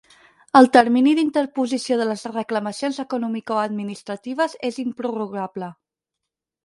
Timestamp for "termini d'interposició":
0.75-1.97